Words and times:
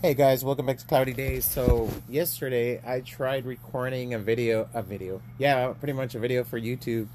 Hey 0.00 0.14
guys, 0.14 0.44
welcome 0.44 0.66
back 0.66 0.78
to 0.78 0.86
Cloudy 0.86 1.12
Days. 1.12 1.44
So 1.44 1.90
yesterday 2.08 2.80
I 2.86 3.00
tried 3.00 3.44
recording 3.44 4.14
a 4.14 4.18
video, 4.20 4.68
a 4.72 4.80
video, 4.80 5.20
yeah, 5.38 5.72
pretty 5.72 5.92
much 5.92 6.14
a 6.14 6.20
video 6.20 6.44
for 6.44 6.60
YouTube, 6.60 7.08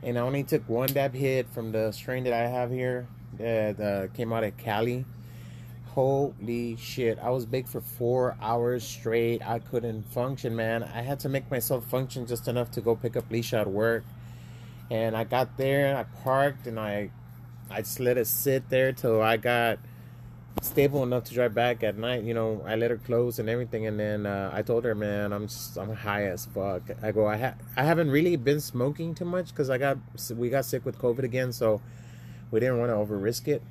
and 0.00 0.16
I 0.16 0.20
only 0.20 0.44
took 0.44 0.68
one 0.68 0.90
dab 0.90 1.12
hit 1.12 1.48
from 1.52 1.72
the 1.72 1.90
strain 1.90 2.22
that 2.22 2.32
I 2.32 2.46
have 2.46 2.70
here 2.70 3.08
that 3.36 3.80
uh, 3.80 4.14
came 4.14 4.32
out 4.32 4.44
of 4.44 4.56
Cali. 4.56 5.04
Holy 5.86 6.76
shit! 6.76 7.18
I 7.18 7.30
was 7.30 7.46
big 7.46 7.66
for 7.66 7.80
four 7.80 8.36
hours 8.40 8.84
straight. 8.84 9.44
I 9.44 9.58
couldn't 9.58 10.04
function, 10.12 10.54
man. 10.54 10.84
I 10.84 11.02
had 11.02 11.18
to 11.20 11.28
make 11.28 11.50
myself 11.50 11.84
function 11.86 12.28
just 12.28 12.46
enough 12.46 12.70
to 12.72 12.80
go 12.80 12.94
pick 12.94 13.16
up 13.16 13.28
Leisha 13.28 13.62
at 13.62 13.68
work, 13.68 14.04
and 14.88 15.16
I 15.16 15.24
got 15.24 15.56
there, 15.56 15.96
I 15.96 16.04
parked, 16.22 16.68
and 16.68 16.78
I, 16.78 17.10
I 17.68 17.80
just 17.80 17.98
let 17.98 18.18
it 18.18 18.28
sit 18.28 18.68
there 18.68 18.92
till 18.92 19.20
I 19.20 19.36
got 19.36 19.80
stable 20.62 21.02
enough 21.02 21.24
to 21.24 21.34
drive 21.34 21.54
back 21.54 21.82
at 21.82 21.96
night. 21.96 22.24
You 22.24 22.34
know, 22.34 22.62
I 22.66 22.76
let 22.76 22.90
her 22.90 22.96
close 22.96 23.38
and 23.38 23.48
everything, 23.48 23.86
and 23.86 23.98
then 23.98 24.26
uh, 24.26 24.50
I 24.52 24.62
told 24.62 24.84
her, 24.84 24.94
man, 24.94 25.32
I'm 25.32 25.48
just 25.48 25.76
I'm 25.76 25.94
high 25.94 26.24
as 26.24 26.46
fuck. 26.46 26.82
I 27.02 27.12
go, 27.12 27.26
I 27.26 27.36
ha- 27.36 27.54
I 27.76 27.84
haven't 27.84 28.10
really 28.10 28.36
been 28.36 28.60
smoking 28.60 29.14
too 29.14 29.24
much 29.24 29.48
because 29.48 29.70
I 29.70 29.78
got 29.78 29.98
we 30.34 30.50
got 30.50 30.64
sick 30.64 30.84
with 30.84 30.98
COVID 30.98 31.24
again, 31.24 31.52
so 31.52 31.80
we 32.50 32.60
didn't 32.60 32.78
want 32.78 32.90
to 32.90 32.94
over 32.94 33.16
risk 33.16 33.48
it. 33.48 33.62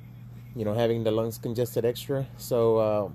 You 0.54 0.64
know, 0.64 0.74
having 0.74 1.02
the 1.04 1.10
lungs 1.10 1.38
congested 1.38 1.84
extra. 1.84 2.26
So, 2.36 2.76
uh, 2.78 3.08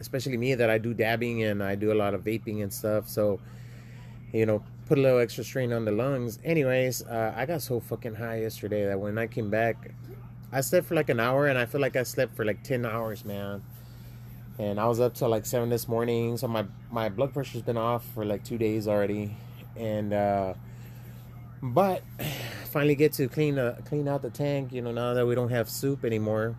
especially 0.00 0.36
me 0.36 0.54
that 0.54 0.68
I 0.68 0.78
do 0.78 0.92
dabbing 0.92 1.44
and 1.44 1.62
I 1.62 1.76
do 1.76 1.92
a 1.92 1.94
lot 1.94 2.12
of 2.12 2.24
vaping 2.24 2.62
and 2.62 2.72
stuff. 2.72 3.08
So, 3.08 3.38
you 4.32 4.44
know, 4.44 4.64
put 4.86 4.98
a 4.98 5.00
little 5.00 5.20
extra 5.20 5.44
strain 5.44 5.72
on 5.72 5.84
the 5.84 5.92
lungs. 5.92 6.40
Anyways, 6.44 7.02
uh, 7.02 7.32
I 7.36 7.46
got 7.46 7.62
so 7.62 7.78
fucking 7.78 8.16
high 8.16 8.40
yesterday 8.40 8.84
that 8.86 8.98
when 8.98 9.16
I 9.16 9.28
came 9.28 9.48
back, 9.48 9.92
I 10.54 10.60
slept 10.60 10.86
for 10.86 10.94
like 10.94 11.08
an 11.08 11.18
hour, 11.18 11.48
and 11.48 11.58
I 11.58 11.66
feel 11.66 11.80
like 11.80 11.96
I 11.96 12.04
slept 12.04 12.36
for 12.36 12.44
like 12.44 12.62
ten 12.62 12.86
hours, 12.86 13.24
man. 13.24 13.64
And 14.56 14.78
I 14.78 14.86
was 14.86 15.00
up 15.00 15.14
till 15.14 15.28
like 15.28 15.46
seven 15.46 15.68
this 15.68 15.88
morning, 15.88 16.36
so 16.36 16.46
my 16.46 16.64
my 16.92 17.08
blood 17.08 17.34
pressure's 17.34 17.62
been 17.62 17.76
off 17.76 18.04
for 18.14 18.24
like 18.24 18.44
two 18.44 18.56
days 18.56 18.86
already, 18.86 19.36
and 19.76 20.12
uh, 20.12 20.54
but 21.60 22.04
finally 22.70 22.94
get 22.94 23.12
to 23.14 23.28
clean 23.28 23.56
the 23.56 23.82
clean 23.84 24.06
out 24.06 24.22
the 24.22 24.30
tank. 24.30 24.72
You 24.72 24.80
know, 24.80 24.92
now 24.92 25.12
that 25.14 25.26
we 25.26 25.34
don't 25.34 25.48
have 25.48 25.68
soup 25.68 26.04
anymore, 26.04 26.54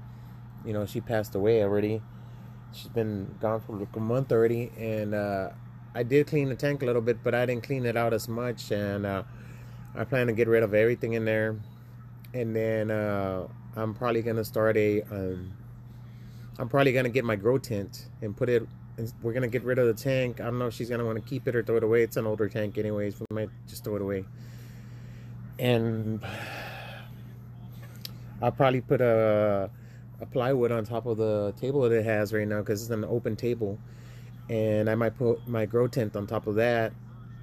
you 0.65 0.73
know, 0.73 0.85
she 0.85 0.99
passed 0.99 1.33
away 1.33 1.63
already. 1.63 2.01
She's 2.73 2.89
been 2.89 3.33
gone 3.39 3.61
for 3.61 3.77
like 3.77 3.95
a 3.95 4.01
month 4.01 4.29
already, 4.33 4.73
and 4.77 5.15
uh, 5.15 5.51
I 5.93 6.03
did 6.03 6.27
clean 6.27 6.49
the 6.49 6.55
tank 6.55 6.83
a 6.83 6.85
little 6.85 7.01
bit, 7.01 7.23
but 7.23 7.33
I 7.33 7.45
didn't 7.45 7.63
clean 7.63 7.85
it 7.85 7.95
out 7.95 8.13
as 8.13 8.27
much, 8.27 8.71
and 8.71 9.05
uh, 9.05 9.23
I 9.95 10.03
plan 10.03 10.27
to 10.27 10.33
get 10.33 10.49
rid 10.49 10.63
of 10.63 10.73
everything 10.73 11.13
in 11.13 11.23
there, 11.23 11.55
and 12.33 12.53
then. 12.53 12.91
Uh, 12.91 13.47
I'm 13.75 13.93
probably 13.93 14.21
gonna 14.21 14.45
start 14.45 14.77
a. 14.77 15.01
Um, 15.03 15.51
I'm 16.57 16.69
probably 16.69 16.93
gonna 16.93 17.09
get 17.09 17.25
my 17.25 17.35
grow 17.35 17.57
tent 17.57 18.07
and 18.21 18.35
put 18.35 18.49
it. 18.49 18.65
We're 19.21 19.33
gonna 19.33 19.49
get 19.49 19.63
rid 19.63 19.77
of 19.77 19.87
the 19.87 19.93
tank. 19.93 20.39
I 20.39 20.45
don't 20.45 20.57
know 20.57 20.67
if 20.67 20.73
she's 20.73 20.89
gonna 20.89 21.05
want 21.05 21.21
to 21.21 21.29
keep 21.29 21.47
it 21.47 21.55
or 21.55 21.63
throw 21.63 21.77
it 21.77 21.83
away. 21.83 22.01
It's 22.01 22.15
an 22.15 22.25
older 22.25 22.47
tank, 22.47 22.77
anyways. 22.77 23.19
We 23.19 23.25
might 23.35 23.49
just 23.67 23.83
throw 23.83 23.97
it 23.97 24.01
away. 24.01 24.23
And 25.59 26.23
I'll 28.41 28.51
probably 28.51 28.81
put 28.81 29.01
a, 29.01 29.69
a 30.21 30.25
plywood 30.25 30.71
on 30.71 30.85
top 30.85 31.05
of 31.05 31.17
the 31.17 31.53
table 31.59 31.81
that 31.81 31.91
it 31.91 32.05
has 32.05 32.33
right 32.33 32.47
now 32.47 32.59
because 32.59 32.81
it's 32.81 32.91
an 32.91 33.03
open 33.03 33.35
table. 33.35 33.77
And 34.49 34.89
I 34.89 34.95
might 34.95 35.17
put 35.17 35.45
my 35.47 35.65
grow 35.65 35.87
tent 35.87 36.15
on 36.15 36.27
top 36.27 36.47
of 36.47 36.55
that. 36.55 36.93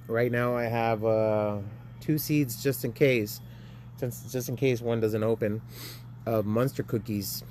Right 0.07 0.31
now 0.31 0.55
I 0.55 0.63
have 0.63 1.05
uh, 1.05 1.59
two 1.99 2.17
seeds 2.17 2.61
just 2.63 2.85
in 2.85 2.93
case, 2.93 3.39
since 3.97 4.31
just 4.31 4.49
in 4.49 4.55
case 4.55 4.81
one 4.81 4.99
doesn't 4.99 5.23
open 5.23 5.61
of 6.25 6.45
Monster 6.45 6.83
Cookies 6.83 7.43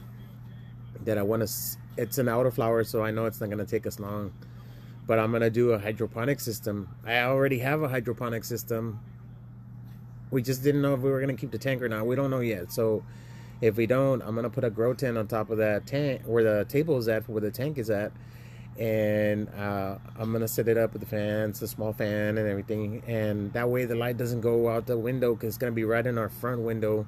that 1.04 1.18
I 1.18 1.22
want 1.22 1.46
to. 1.46 1.52
It's 1.96 2.18
an 2.18 2.26
autoflower, 2.26 2.86
so 2.86 3.02
I 3.04 3.10
know 3.10 3.26
it's 3.26 3.40
not 3.40 3.46
going 3.46 3.58
to 3.58 3.70
take 3.70 3.86
us 3.86 4.00
long. 4.00 4.32
But 5.06 5.18
I'm 5.18 5.30
going 5.30 5.42
to 5.42 5.50
do 5.50 5.72
a 5.72 5.78
hydroponic 5.78 6.40
system. 6.40 6.88
I 7.04 7.20
already 7.22 7.58
have 7.58 7.82
a 7.82 7.88
hydroponic 7.88 8.44
system. 8.44 9.00
We 10.30 10.42
just 10.42 10.62
didn't 10.62 10.80
know 10.80 10.94
if 10.94 11.00
we 11.00 11.10
were 11.10 11.20
going 11.20 11.34
to 11.34 11.40
keep 11.40 11.50
the 11.50 11.58
tank 11.58 11.82
or 11.82 11.88
not. 11.88 12.06
We 12.06 12.16
don't 12.16 12.30
know 12.30 12.40
yet. 12.40 12.72
So 12.72 13.04
if 13.60 13.76
we 13.76 13.86
don't, 13.86 14.22
I'm 14.22 14.34
going 14.34 14.44
to 14.44 14.50
put 14.50 14.64
a 14.64 14.70
grow 14.70 14.94
tent 14.94 15.18
on 15.18 15.26
top 15.26 15.50
of 15.50 15.58
that 15.58 15.86
tank 15.86 16.22
where 16.24 16.42
the 16.42 16.64
table 16.64 16.96
is 16.98 17.08
at, 17.08 17.28
where 17.28 17.40
the 17.40 17.50
tank 17.50 17.78
is 17.78 17.90
at. 17.90 18.12
And 18.78 19.50
uh, 19.50 19.98
I'm 20.18 20.30
going 20.30 20.40
to 20.40 20.48
set 20.48 20.68
it 20.68 20.78
up 20.78 20.94
with 20.94 21.00
the 21.02 21.08
fans, 21.08 21.60
a 21.60 21.68
small 21.68 21.92
fan, 21.92 22.38
and 22.38 22.48
everything. 22.48 23.02
And 23.06 23.52
that 23.52 23.68
way 23.68 23.84
the 23.84 23.96
light 23.96 24.16
doesn't 24.16 24.40
go 24.40 24.68
out 24.68 24.86
the 24.86 24.96
window 24.96 25.34
because 25.34 25.48
it's 25.48 25.58
going 25.58 25.72
to 25.72 25.74
be 25.74 25.84
right 25.84 26.06
in 26.06 26.16
our 26.16 26.28
front 26.28 26.62
window 26.62 27.06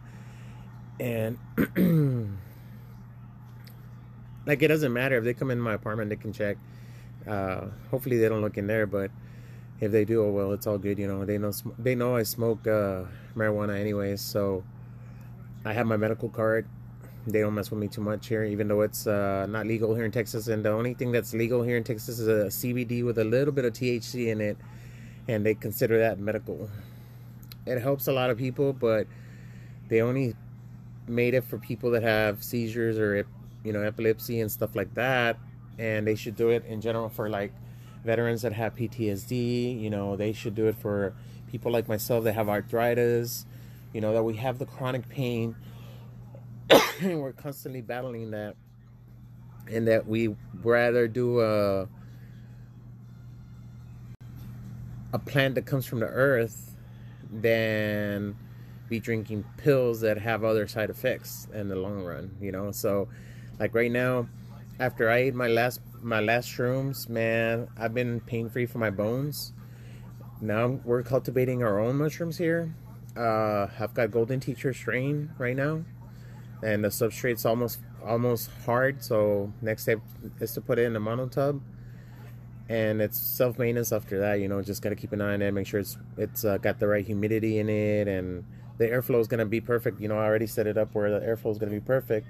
and 1.01 1.39
like 4.47 4.63
it 4.63 4.69
doesn't 4.69 4.93
matter. 4.93 5.19
If 5.19 5.25
they 5.25 5.35
come 5.35 5.51
in 5.51 5.61
my 5.61 5.75
apartment 5.75 6.11
they 6.11 6.17
can 6.17 6.33
check. 6.33 6.57
Uh, 7.27 7.67
hopefully 7.91 8.19
they 8.19 8.29
don't 8.29 8.43
look 8.43 8.59
in 8.59 8.67
there 8.67 8.87
but 8.87 9.11
if 9.81 9.91
they 9.91 10.05
do 10.05 10.23
oh 10.23 10.31
well 10.31 10.53
it's 10.53 10.67
all 10.67 10.79
good 10.79 10.99
you 10.99 11.09
know. 11.09 11.25
They 11.25 11.39
know 11.39 11.53
they 11.79 11.95
know 11.95 12.17
i 12.17 12.23
smoke 12.23 12.67
uh, 12.67 13.05
marijuana 13.35 13.79
anyways 13.81 14.21
so 14.21 14.63
i 15.65 15.73
have 15.73 15.87
my 15.87 15.97
medical 15.97 16.29
card. 16.29 16.69
They 17.27 17.41
don't 17.41 17.55
mess 17.55 17.71
with 17.71 17.81
me 17.81 17.89
too 17.89 18.03
much 18.03 18.29
here 18.29 18.45
even 18.45 18.69
though 18.69 18.83
it's 18.83 19.07
uh, 19.07 19.47
not 19.49 19.67
legal 19.67 19.95
here 19.95 20.05
in 20.05 20.13
texas. 20.13 20.49
And 20.49 20.65
the 20.65 20.71
only 20.71 20.95
thing 20.95 21.11
that's 21.13 21.33
legal 21.33 21.63
here 21.63 21.77
in 21.77 21.85
texas 21.85 22.19
is 22.19 22.29
a 22.29 22.47
cbd 22.49 23.05
with 23.05 23.19
a 23.19 23.25
little 23.25 23.53
bit 23.53 23.65
of 23.65 23.73
thc 23.73 24.29
in 24.29 24.41
it 24.41 24.59
and 25.27 25.45
they 25.45 25.55
consider 25.55 25.99
that 25.99 26.19
medical. 26.19 26.69
It 27.67 27.81
helps 27.81 28.07
a 28.07 28.13
lot 28.13 28.29
of 28.29 28.37
people 28.37 28.75
but 28.75 29.07
they 29.89 30.03
only 30.03 30.35
made 31.07 31.35
it 31.35 31.45
for 31.45 31.59
people 31.59 31.91
that 31.91 32.03
have 32.03 32.43
seizures 32.43 32.99
or 32.99 33.27
you 33.63 33.73
know 33.73 33.83
epilepsy 33.83 34.41
and 34.41 34.51
stuff 34.51 34.75
like 34.75 34.93
that 34.95 35.39
and 35.79 36.07
they 36.07 36.15
should 36.15 36.37
do 36.37 36.51
it 36.51 36.65
in 36.67 36.81
general 36.81 37.09
for 37.09 37.29
like 37.29 37.53
veterans 38.05 38.43
that 38.43 38.53
have 38.53 38.75
PTSD 38.75 39.81
you 39.81 39.91
know 39.91 40.17
they 40.17 40.33
should 40.33 40.55
do 40.55 40.67
it 40.67 40.77
for 40.77 41.15
people 41.51 41.71
like 41.71 41.89
myself 41.89 42.25
that 42.25 42.35
have 42.35 42.49
arthritis 42.49 43.47
you 43.95 44.01
know 44.01 44.13
that 44.13 44.25
we 44.25 44.35
have 44.35 44.59
the 44.59 44.67
chronic 44.67 45.09
pain. 45.09 45.57
And 47.01 47.21
we're 47.21 47.33
constantly 47.33 47.81
battling 47.81 48.31
that 48.31 48.55
and 49.71 49.89
that 49.89 50.07
we 50.07 50.35
rather 50.63 51.09
do 51.09 51.41
a 51.41 51.89
a 55.13 55.19
plant 55.19 55.57
that 55.57 55.67
comes 55.67 55.87
from 55.87 56.01
the 56.01 56.07
earth 56.07 56.77
than 57.31 58.37
be 58.89 59.01
drinking 59.01 59.45
pills 59.57 60.01
that 60.01 60.19
have 60.19 60.45
other 60.45 60.67
side 60.67 60.91
effects 60.91 61.49
in 61.53 61.69
the 61.69 61.77
long 61.77 62.05
run, 62.05 62.37
you 62.41 62.53
know. 62.53 62.71
So, 62.71 63.09
like 63.59 63.75
right 63.75 63.91
now, 63.91 64.29
after 64.79 65.11
I 65.11 65.19
ate 65.19 65.35
my 65.35 65.49
last 65.49 65.81
my 66.03 66.21
last 66.21 66.49
shrooms, 66.49 67.09
man, 67.09 67.69
I've 67.77 67.95
been 67.95 68.21
pain 68.21 68.49
free 68.49 68.67
for 68.67 68.79
my 68.79 68.91
bones. 68.91 69.53
Now 70.41 70.81
we're 70.85 71.03
cultivating 71.03 71.63
our 71.63 71.79
own 71.79 71.97
mushrooms 71.97 72.37
here. 72.39 72.75
Uh, 73.17 73.69
I've 73.79 73.95
got 73.95 74.11
golden 74.11 74.41
teacher 74.41 74.75
strain 74.75 75.31
right 75.39 75.57
now, 75.57 75.85
and 76.63 76.85
the 76.85 76.89
substrate's 76.89 77.47
almost 77.47 77.79
almost 78.05 78.51
hard. 78.67 79.03
So 79.03 79.53
next 79.63 79.83
step 79.83 80.01
is 80.41 80.53
to 80.55 80.61
put 80.61 80.79
it 80.79 80.83
in 80.83 80.97
a 80.97 81.01
mono 81.01 81.29
tub, 81.29 81.63
and 82.69 83.01
it's 83.01 83.19
self 83.19 83.59
maintenance 83.59 83.93
after 83.93 84.19
that. 84.19 84.41
You 84.41 84.49
know, 84.49 84.61
just 84.61 84.83
gotta 84.83 84.97
keep 84.97 85.13
an 85.13 85.21
eye 85.21 85.35
on 85.35 85.43
it, 85.43 85.53
make 85.53 85.67
sure 85.67 85.81
it's 85.81 85.97
it's 86.19 86.45
uh, 86.45 86.59
got 86.59 86.81
the 86.81 86.89
right 86.89 87.07
humidity 87.07 87.59
in 87.59 87.69
it, 87.69 88.09
and 88.09 88.45
the 88.79 88.87
airflow 88.87 89.21
is 89.21 89.29
going 89.29 89.39
to 89.39 89.47
be 89.47 89.61
perfect. 89.61 90.01
You 90.01 90.09
know, 90.09 90.19
I 90.19 90.25
already 90.25 90.47
set 90.47 90.67
it 90.67 90.77
up 90.77 90.95
where 90.95 91.11
the 91.11 91.25
airflow 91.25 91.51
is 91.53 91.59
going 91.59 91.73
to 91.73 91.81
be 91.81 91.85
perfect. 91.85 92.27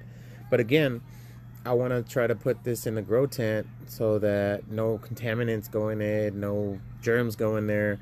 But 0.51 0.61
again, 0.61 1.01
I 1.67 1.73
want 1.73 1.93
to 1.93 2.03
try 2.03 2.27
to 2.27 2.35
put 2.35 2.63
this 2.65 2.87
in 2.87 2.95
the 2.95 3.03
grow 3.03 3.27
tent 3.27 3.67
so 3.87 4.19
that 4.19 4.71
no 4.71 4.99
contaminants 4.99 5.71
go 5.71 5.89
in 5.89 6.01
it, 6.03 6.35
no 6.35 6.79
germs 7.01 7.37
go 7.37 7.57
in 7.57 7.67
there. 7.67 7.99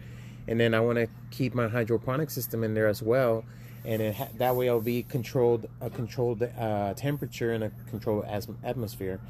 And 0.49 0.59
then 0.59 0.75
I 0.75 0.81
want 0.81 0.99
to 0.99 1.07
keep 1.31 1.55
my 1.55 1.69
hydroponic 1.69 2.31
system 2.31 2.65
in 2.65 2.75
there 2.75 2.89
as 2.89 3.03
well. 3.03 3.45
And 3.85 4.15
ha- 4.15 4.29
that 4.39 4.57
way 4.57 4.69
I'll 4.69 4.81
be 4.81 5.05
controlled, 5.05 5.69
a 5.81 5.91
controlled 5.91 6.43
uh, 6.43 6.95
temperature 6.95 7.53
and 7.53 7.65
a 7.65 7.73
controlled 7.89 8.25
as- 8.25 8.49
atmosphere. 8.65 9.21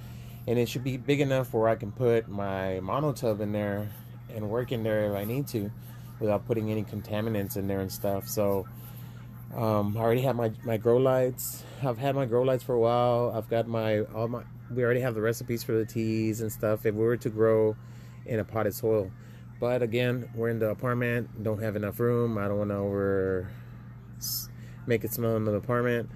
And 0.46 0.58
it 0.58 0.68
should 0.68 0.84
be 0.84 0.96
big 0.96 1.20
enough 1.20 1.52
where 1.52 1.68
I 1.68 1.76
can 1.76 1.92
put 1.92 2.28
my 2.28 2.80
monotub 2.82 3.40
in 3.40 3.52
there 3.52 3.90
and 4.34 4.48
work 4.48 4.72
in 4.72 4.82
there 4.82 5.10
if 5.10 5.14
I 5.14 5.24
need 5.24 5.46
to 5.48 5.70
without 6.20 6.46
putting 6.46 6.70
any 6.70 6.84
contaminants 6.84 7.56
in 7.56 7.68
there 7.68 7.80
and 7.80 7.92
stuff. 7.92 8.28
So, 8.28 8.66
um, 9.56 9.96
I 9.96 10.00
already 10.00 10.22
have 10.22 10.36
my, 10.36 10.50
my 10.64 10.76
grow 10.76 10.96
lights. 10.96 11.64
I've 11.82 11.98
had 11.98 12.14
my 12.14 12.24
grow 12.24 12.42
lights 12.42 12.62
for 12.62 12.74
a 12.74 12.80
while. 12.80 13.32
I've 13.34 13.48
got 13.48 13.66
my 13.68 14.00
all 14.00 14.28
my. 14.28 14.42
We 14.70 14.82
already 14.82 15.00
have 15.00 15.14
the 15.14 15.20
recipes 15.20 15.62
for 15.62 15.72
the 15.72 15.84
teas 15.84 16.40
and 16.40 16.50
stuff. 16.50 16.86
If 16.86 16.94
we 16.94 17.02
were 17.02 17.18
to 17.18 17.28
grow 17.28 17.76
in 18.24 18.38
a 18.38 18.44
potted 18.44 18.74
soil, 18.74 19.10
but 19.60 19.82
again, 19.82 20.30
we're 20.34 20.48
in 20.48 20.58
the 20.58 20.70
apartment. 20.70 21.42
Don't 21.42 21.62
have 21.62 21.76
enough 21.76 22.00
room. 22.00 22.38
I 22.38 22.48
don't 22.48 22.58
want 22.58 22.70
to 22.70 22.76
over 22.76 23.50
make 24.86 25.04
it 25.04 25.12
smell 25.12 25.36
in 25.36 25.44
the 25.44 25.52
apartment. 25.52 26.08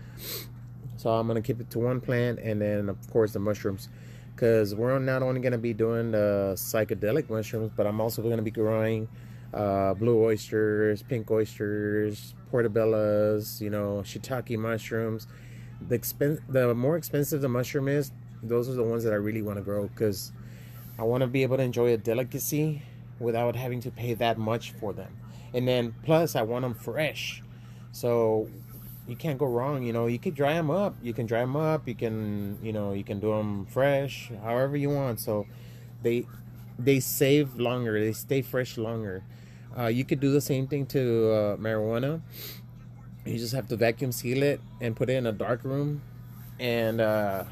So 0.96 1.10
I'm 1.10 1.26
gonna 1.26 1.42
keep 1.42 1.60
it 1.60 1.70
to 1.70 1.78
one 1.78 2.00
plant, 2.00 2.38
and 2.38 2.60
then 2.60 2.88
of 2.88 3.10
course 3.10 3.32
the 3.32 3.38
mushrooms, 3.38 3.88
because 4.34 4.74
we're 4.74 4.98
not 4.98 5.22
only 5.22 5.40
gonna 5.40 5.58
be 5.58 5.74
doing 5.74 6.12
the 6.12 6.54
psychedelic 6.56 7.28
mushrooms, 7.28 7.70
but 7.76 7.86
I'm 7.86 8.00
also 8.00 8.22
gonna 8.22 8.42
be 8.42 8.50
growing 8.50 9.08
uh, 9.54 9.94
blue 9.94 10.22
oysters, 10.22 11.02
pink 11.02 11.30
oysters, 11.30 12.34
portobellas, 12.52 13.60
you 13.60 13.70
know, 13.70 14.02
shiitake 14.04 14.58
mushrooms. 14.58 15.26
The 15.88 15.98
expen- 15.98 16.40
the 16.48 16.74
more 16.74 16.96
expensive 16.96 17.40
the 17.40 17.48
mushroom 17.48 17.88
is, 17.88 18.12
those 18.42 18.68
are 18.68 18.74
the 18.74 18.82
ones 18.84 19.04
that 19.04 19.12
I 19.12 19.16
really 19.16 19.42
want 19.42 19.58
to 19.58 19.62
grow 19.62 19.88
because 19.88 20.32
I 20.98 21.02
want 21.02 21.22
to 21.22 21.26
be 21.26 21.42
able 21.42 21.56
to 21.58 21.62
enjoy 21.62 21.92
a 21.92 21.96
delicacy 21.96 22.82
without 23.18 23.56
having 23.56 23.80
to 23.82 23.90
pay 23.90 24.14
that 24.14 24.38
much 24.38 24.72
for 24.72 24.92
them. 24.92 25.16
And 25.54 25.66
then 25.66 25.94
plus, 26.02 26.36
I 26.36 26.42
want 26.42 26.62
them 26.62 26.74
fresh. 26.74 27.42
So 27.92 28.48
you 29.06 29.16
can't 29.16 29.38
go 29.38 29.46
wrong. 29.46 29.82
You 29.82 29.92
know, 29.92 30.06
you 30.06 30.18
can 30.18 30.34
dry 30.34 30.54
them 30.54 30.70
up. 30.70 30.96
You 31.02 31.12
can 31.12 31.26
dry 31.26 31.40
them 31.40 31.56
up. 31.56 31.86
You 31.86 31.94
can, 31.94 32.58
you 32.62 32.72
know, 32.72 32.92
you 32.92 33.04
can 33.04 33.20
do 33.20 33.30
them 33.30 33.66
fresh, 33.66 34.30
however 34.42 34.76
you 34.76 34.90
want. 34.90 35.20
So 35.20 35.46
they 36.02 36.26
they 36.78 37.00
save 37.00 37.56
longer. 37.56 37.98
They 37.98 38.12
stay 38.12 38.42
fresh 38.42 38.76
longer. 38.76 39.22
Uh, 39.78 39.86
you 39.86 40.04
could 40.04 40.20
do 40.20 40.32
the 40.32 40.40
same 40.40 40.66
thing 40.66 40.86
to 40.86 41.30
uh, 41.30 41.56
marijuana. 41.56 42.22
You 43.24 43.38
just 43.38 43.54
have 43.54 43.68
to 43.68 43.76
vacuum 43.76 44.12
seal 44.12 44.42
it 44.42 44.60
and 44.80 44.96
put 44.96 45.10
it 45.10 45.14
in 45.14 45.26
a 45.26 45.32
dark 45.32 45.64
room, 45.64 46.02
and 46.58 47.00
uh, 47.00 47.44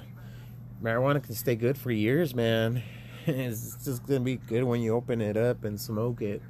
marijuana 0.83 1.23
can 1.23 1.35
stay 1.35 1.57
good 1.57 1.77
for 1.77 1.91
years, 1.91 2.35
man. 2.35 2.83
it's 3.27 3.85
just 3.85 4.07
gonna 4.07 4.21
be 4.21 4.37
good 4.37 4.65
when 4.65 4.81
you 4.81 4.95
open 4.95 5.21
it 5.21 5.37
up 5.37 5.65
and 5.65 5.81
smoke 5.81 6.23
it. 6.23 6.43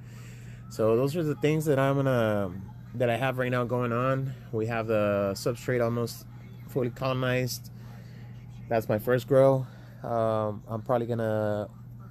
So 0.71 0.97
those 0.97 1.17
are 1.17 1.23
the 1.23 1.37
things 1.37 1.65
that 1.67 1.79
I'm 1.79 1.97
gonna 1.97 2.53
that 2.95 3.11
I 3.11 3.17
have 3.17 3.39
right 3.39 3.51
now 3.51 3.65
going 3.65 3.93
on. 3.93 4.33
We 4.53 4.67
have 4.67 4.87
the 4.87 5.33
substrate 5.35 5.83
almost 5.83 6.27
fully 6.69 6.91
colonized. 6.91 7.71
That's 8.69 8.89
my 8.89 8.99
first 8.99 9.27
grow. 9.27 9.67
Um, 10.03 10.63
I'm 10.69 10.83
probably 10.83 11.07
gonna 11.07 11.69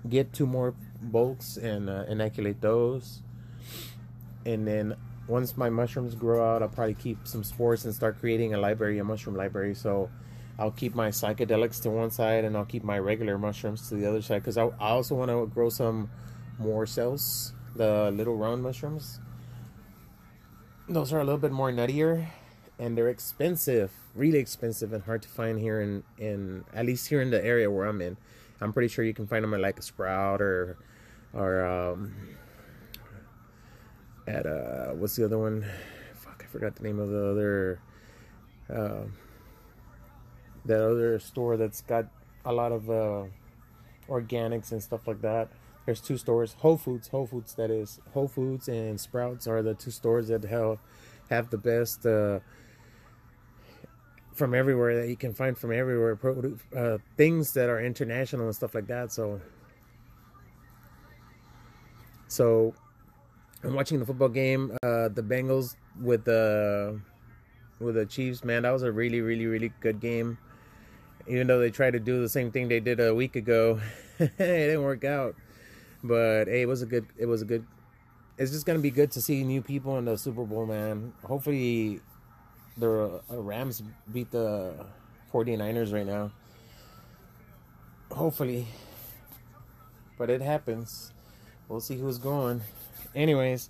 get 0.10 0.34
two 0.34 0.46
more 0.46 0.74
bulks 1.02 1.58
and 1.58 1.90
uh, 1.90 2.06
inoculate 2.08 2.62
those. 2.62 3.23
And 4.46 4.68
then 4.68 4.96
once 5.28 5.56
my 5.56 5.70
mushrooms 5.70 6.16
grow 6.16 6.46
out, 6.46 6.62
I'll 6.62 6.70
probably 6.70 6.96
keep 6.96 7.28
some 7.28 7.44
spores 7.44 7.86
and 7.86 7.94
start 7.94 8.20
creating 8.20 8.54
a 8.54 8.58
library, 8.58 9.00
a 9.00 9.04
mushroom 9.04 9.36
library. 9.36 9.74
So 9.76 10.10
I'll 10.60 10.72
keep 10.72 10.94
my 10.96 11.10
psychedelics 11.10 11.82
to 11.84 11.90
one 11.90 12.12
side 12.12 12.44
and 12.44 12.56
I'll 12.56 12.66
keep 12.66 12.84
my 12.84 13.00
regular 13.00 13.38
mushrooms 13.38 13.90
to 13.90 13.96
the 13.96 14.08
other 14.08 14.22
side 14.22 14.40
because 14.40 14.58
I, 14.58 14.66
I 14.66 14.90
also 14.90 15.16
want 15.16 15.32
to 15.32 15.48
grow 15.48 15.70
some 15.70 16.10
morels, 16.60 17.54
the 17.76 18.12
little 18.12 18.36
round 18.36 18.62
mushrooms. 18.62 19.20
Those 20.88 21.14
are 21.14 21.20
a 21.20 21.24
little 21.24 21.40
bit 21.40 21.52
more 21.52 21.72
nuttier 21.72 22.28
and 22.78 22.98
they're 22.98 23.10
expensive, 23.10 23.92
really 24.14 24.40
expensive 24.40 24.94
and 24.94 25.04
hard 25.04 25.22
to 25.22 25.30
find 25.30 25.60
here 25.60 25.82
in, 25.82 26.04
in 26.18 26.66
at 26.74 26.86
least 26.86 27.08
here 27.08 27.22
in 27.22 27.32
the 27.32 27.44
area 27.44 27.72
where 27.72 27.86
I'm 27.86 28.02
in. 28.02 28.18
I'm 28.62 28.74
pretty 28.74 28.90
sure 28.90 29.04
you 29.06 29.14
can 29.14 29.28
find 29.28 29.44
them 29.44 29.54
at 29.54 29.60
like 29.60 29.80
a 29.80 29.82
Sprout 29.82 30.42
or 30.42 30.78
or 31.34 31.66
um, 31.66 32.14
at 34.28 34.46
uh 34.46 34.92
what's 34.92 35.16
the 35.16 35.26
other 35.26 35.38
one? 35.38 35.66
Fuck, 36.16 36.44
I 36.44 36.52
forgot 36.52 36.76
the 36.76 36.84
name 36.84 37.00
of 37.00 37.10
the 37.10 37.26
other 37.30 37.80
uh, 38.70 39.04
that 40.66 40.82
other 40.82 41.20
store 41.20 41.58
that's 41.58 41.82
got 41.82 42.08
a 42.46 42.54
lot 42.54 42.72
of 42.72 42.90
uh, 42.90 43.24
organics 44.10 44.72
and 44.72 44.82
stuff 44.82 45.08
like 45.08 45.22
that. 45.22 45.50
There's 45.86 46.00
two 46.00 46.18
stores, 46.18 46.54
Whole 46.60 46.78
Foods, 46.78 47.10
Whole 47.10 47.28
Foods 47.28 47.56
that 47.56 47.70
is, 47.70 48.00
Whole 48.14 48.30
Foods 48.30 48.70
and 48.70 49.00
Sprouts 49.00 49.48
are 49.48 49.62
the 49.62 49.74
two 49.74 49.92
stores 49.92 50.30
that 50.30 50.44
have 50.46 50.80
have 51.30 51.50
the 51.50 51.58
best 51.58 52.06
uh, 52.06 52.40
from 54.34 54.54
everywhere 54.54 55.02
that 55.02 55.10
you 55.10 55.16
can 55.16 55.34
find 55.34 55.58
from 55.58 55.72
everywhere 55.72 56.18
uh, 56.76 56.98
things 57.18 57.54
that 57.54 57.70
are 57.70 57.84
international 57.84 58.46
and 58.46 58.56
stuff 58.56 58.76
like 58.76 58.88
that 58.88 59.12
so 59.12 59.40
so 62.28 62.74
i'm 63.64 63.74
watching 63.74 64.00
the 64.00 64.06
football 64.06 64.30
game 64.30 64.72
uh, 64.84 65.10
the 65.10 65.22
bengals 65.22 65.76
with 66.02 66.26
the 66.26 67.00
with 67.80 67.96
the 67.96 68.06
chiefs 68.06 68.44
man 68.44 68.64
that 68.64 68.72
was 68.72 68.84
a 68.84 68.92
really 68.92 69.22
really 69.22 69.46
really 69.46 69.72
good 69.80 70.00
game 70.00 70.38
even 71.28 71.48
though 71.48 71.60
they 71.60 71.70
tried 71.70 71.92
to 71.92 72.00
do 72.00 72.22
the 72.22 72.30
same 72.30 72.52
thing 72.52 72.68
they 72.68 72.80
did 72.80 73.00
a 73.00 73.14
week 73.14 73.36
ago 73.36 73.80
it 74.20 74.38
didn't 74.38 74.84
work 74.84 75.04
out 75.04 75.36
but 76.04 76.46
hey 76.48 76.62
it 76.62 76.68
was 76.68 76.82
a 76.82 76.86
good 76.86 77.06
it 77.18 77.26
was 77.26 77.42
a 77.42 77.46
good 77.46 77.66
it's 78.38 78.52
just 78.52 78.66
gonna 78.66 78.80
be 78.80 78.92
good 78.92 79.12
to 79.12 79.22
see 79.22 79.44
new 79.44 79.62
people 79.62 79.98
in 79.98 80.06
the 80.06 80.18
super 80.18 80.44
bowl 80.44 80.66
man 80.66 81.14
hopefully 81.24 82.02
the 82.78 83.22
uh, 83.32 83.42
Rams 83.42 83.84
beat 84.12 84.32
the 84.32 84.74
49ers 85.32 85.94
right 85.94 86.06
now. 86.06 86.32
Hopefully. 88.12 88.68
But 90.18 90.30
it 90.30 90.42
happens. 90.42 91.12
We'll 91.68 91.82
see 91.82 91.98
who's 91.98 92.18
going. 92.18 92.62
Anyways, 93.16 93.70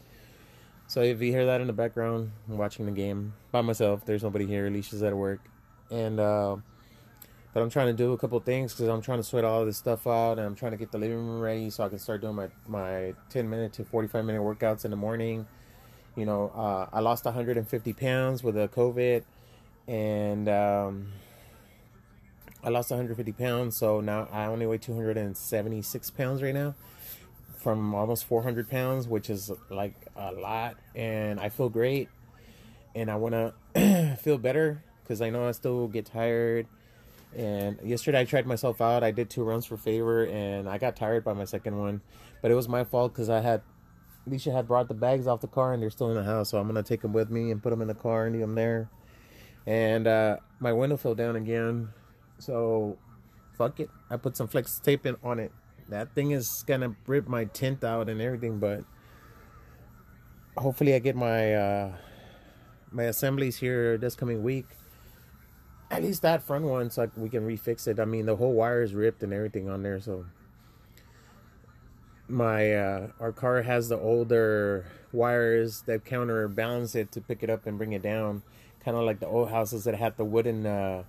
so 0.87 1.01
if 1.01 1.21
you 1.21 1.31
hear 1.31 1.45
that 1.45 1.61
in 1.61 1.67
the 1.67 1.73
background, 1.73 2.31
I'm 2.49 2.57
watching 2.57 2.85
the 2.85 2.91
game 2.91 3.33
by 3.51 3.61
myself. 3.61 4.05
There's 4.05 4.23
nobody 4.23 4.45
here. 4.45 4.67
Alicia's 4.67 5.03
at 5.03 5.15
work. 5.15 5.39
And, 5.91 6.19
uh, 6.19 6.57
but 7.53 7.61
I'm 7.61 7.69
trying 7.69 7.87
to 7.87 7.93
do 7.93 8.13
a 8.13 8.17
couple 8.17 8.39
things 8.39 8.73
because 8.73 8.87
I'm 8.87 9.01
trying 9.01 9.19
to 9.19 9.23
sweat 9.23 9.43
all 9.43 9.65
this 9.65 9.77
stuff 9.77 10.07
out 10.07 10.39
and 10.39 10.41
I'm 10.41 10.55
trying 10.55 10.71
to 10.71 10.77
get 10.77 10.91
the 10.91 10.97
living 10.97 11.17
room 11.17 11.41
ready 11.41 11.69
so 11.69 11.83
I 11.83 11.89
can 11.89 11.99
start 11.99 12.21
doing 12.21 12.35
my, 12.35 12.47
my 12.67 13.13
10 13.29 13.49
minute 13.49 13.73
to 13.73 13.83
45 13.83 14.25
minute 14.25 14.41
workouts 14.41 14.85
in 14.85 14.91
the 14.91 14.97
morning 14.97 15.45
you 16.15 16.25
know, 16.25 16.51
uh, 16.55 16.87
I 16.93 16.99
lost 16.99 17.25
150 17.25 17.93
pounds 17.93 18.43
with 18.43 18.55
the 18.55 18.67
COVID, 18.67 19.23
and 19.87 20.47
um, 20.47 21.11
I 22.63 22.69
lost 22.69 22.91
150 22.91 23.31
pounds. 23.31 23.75
So 23.75 23.99
now 23.99 24.27
I 24.31 24.45
only 24.45 24.67
weigh 24.67 24.77
276 24.77 26.11
pounds 26.11 26.43
right 26.43 26.53
now, 26.53 26.75
from 27.63 27.95
almost 27.95 28.25
400 28.25 28.69
pounds, 28.69 29.07
which 29.07 29.29
is 29.29 29.51
like 29.69 29.93
a 30.15 30.33
lot. 30.33 30.75
And 30.93 31.39
I 31.39 31.49
feel 31.49 31.69
great, 31.69 32.09
and 32.93 33.09
I 33.09 33.15
want 33.15 33.55
to 33.75 34.17
feel 34.21 34.37
better 34.37 34.83
because 35.03 35.21
I 35.21 35.29
know 35.29 35.47
I 35.47 35.51
still 35.51 35.87
get 35.87 36.05
tired. 36.05 36.67
And 37.35 37.79
yesterday 37.83 38.19
I 38.19 38.25
tried 38.25 38.45
myself 38.45 38.79
out. 38.81 39.03
I 39.03 39.09
did 39.09 39.29
two 39.29 39.43
runs 39.43 39.65
for 39.65 39.77
favor, 39.77 40.25
and 40.25 40.69
I 40.69 40.77
got 40.77 40.95
tired 40.95 41.23
by 41.23 41.33
my 41.33 41.45
second 41.45 41.79
one, 41.79 42.01
but 42.41 42.51
it 42.51 42.55
was 42.55 42.69
my 42.69 42.83
fault 42.83 43.13
because 43.13 43.29
I 43.29 43.39
had 43.39 43.61
Alicia 44.27 44.51
had 44.51 44.67
brought 44.67 44.87
the 44.87 44.93
bags 44.93 45.27
off 45.27 45.41
the 45.41 45.47
car 45.47 45.73
and 45.73 45.81
they're 45.81 45.89
still 45.89 46.09
in 46.09 46.15
the 46.15 46.23
house, 46.23 46.49
so 46.49 46.57
I'm 46.57 46.67
gonna 46.67 46.83
take 46.83 47.01
them 47.01 47.13
with 47.13 47.29
me 47.29 47.51
and 47.51 47.61
put 47.61 47.71
them 47.71 47.81
in 47.81 47.87
the 47.87 47.95
car 47.95 48.25
and 48.25 48.33
leave 48.33 48.41
them 48.41 48.55
there. 48.55 48.89
And 49.65 50.07
uh, 50.07 50.37
my 50.59 50.73
window 50.73 50.97
fell 50.97 51.15
down 51.15 51.35
again, 51.35 51.89
so 52.37 52.97
fuck 53.57 53.79
it. 53.79 53.89
I 54.09 54.17
put 54.17 54.37
some 54.37 54.47
flex 54.47 54.79
tape 54.79 55.05
in 55.05 55.15
on 55.23 55.39
it. 55.39 55.51
That 55.93 56.15
thing 56.15 56.31
is 56.31 56.63
gonna 56.65 56.95
rip 57.05 57.27
my 57.27 57.45
tint 57.45 57.83
out 57.83 58.09
and 58.09 58.19
everything, 58.19 58.57
but 58.57 58.83
hopefully 60.57 60.95
I 60.95 60.97
get 60.97 61.15
my 61.15 61.53
uh, 61.53 61.91
my 62.91 63.03
assemblies 63.03 63.57
here 63.57 63.95
this 63.99 64.15
coming 64.15 64.41
week. 64.41 64.65
At 65.91 66.01
least 66.01 66.23
that 66.23 66.41
front 66.41 66.65
one, 66.65 66.89
so 66.89 67.11
we 67.15 67.29
can 67.29 67.45
refix 67.45 67.87
it. 67.87 67.99
I 67.99 68.05
mean, 68.05 68.25
the 68.25 68.35
whole 68.37 68.53
wire 68.53 68.81
is 68.81 68.95
ripped 68.95 69.21
and 69.21 69.31
everything 69.31 69.69
on 69.69 69.83
there, 69.83 69.99
so 69.99 70.25
my 72.27 72.73
uh, 72.73 73.07
our 73.19 73.31
car 73.31 73.61
has 73.61 73.89
the 73.89 73.99
older 73.99 74.87
wires 75.11 75.83
that 75.85 76.05
counterbalance 76.05 76.95
it 76.95 77.11
to 77.11 77.21
pick 77.21 77.43
it 77.43 77.51
up 77.51 77.67
and 77.67 77.77
bring 77.77 77.93
it 77.93 78.01
down, 78.01 78.41
kind 78.83 78.97
of 78.97 79.03
like 79.03 79.19
the 79.19 79.27
old 79.27 79.51
houses 79.51 79.83
that 79.83 79.93
had 79.93 80.17
the 80.17 80.25
wooden 80.25 80.65
uh, 80.65 81.03